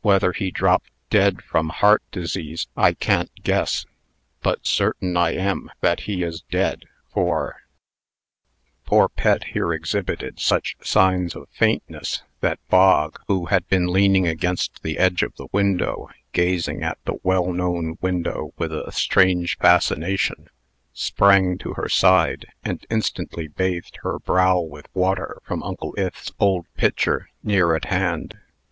Whether 0.00 0.32
he 0.32 0.50
dropped 0.50 0.90
dead 1.08 1.40
from 1.40 1.68
heart 1.68 2.02
disease, 2.10 2.66
I 2.76 2.94
can't 2.94 3.30
guess; 3.44 3.86
but 4.42 4.66
certain 4.66 5.16
I 5.16 5.34
am 5.34 5.70
that 5.82 6.00
he 6.10 6.24
is 6.24 6.42
dead, 6.50 6.86
for" 7.12 7.60
Poor 8.86 9.08
Pet 9.08 9.44
here 9.54 9.72
exhibited 9.72 10.40
such 10.40 10.76
signs 10.82 11.36
of 11.36 11.48
faintness, 11.50 12.24
that 12.40 12.58
Bog, 12.68 13.20
who 13.28 13.44
had 13.46 13.68
been 13.68 13.86
leaning 13.86 14.26
against 14.26 14.82
the 14.82 14.98
edge 14.98 15.22
of 15.22 15.36
the 15.36 15.46
window, 15.52 16.08
gazing 16.32 16.82
at 16.82 16.98
the 17.04 17.14
well 17.22 17.52
known 17.52 17.98
window 18.00 18.52
with 18.58 18.72
a 18.72 18.90
strange 18.90 19.56
fascination, 19.58 20.48
sprang 20.92 21.56
to 21.58 21.74
her 21.74 21.88
side, 21.88 22.46
and 22.64 22.84
instantly 22.90 23.46
bathed 23.46 23.98
her 24.02 24.18
brow 24.18 24.58
with 24.58 24.88
water 24.92 25.38
from 25.44 25.62
Uncle 25.62 25.94
Ith's 25.96 26.32
old 26.40 26.66
pitcher, 26.76 27.30
near 27.44 27.76
at 27.76 27.84
hand. 27.84 28.36